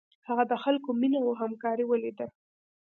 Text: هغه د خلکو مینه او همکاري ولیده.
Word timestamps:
هغه 0.27 0.43
د 0.51 0.53
خلکو 0.63 0.89
مینه 1.01 1.19
او 1.25 1.31
همکاري 1.41 1.85
ولیده. 1.87 2.27